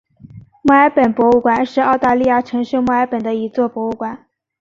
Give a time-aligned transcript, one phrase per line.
[0.63, 4.25] 墨尔本博物馆是澳大利亚城市墨尔本的一座博物馆。